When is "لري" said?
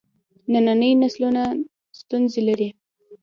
2.47-2.69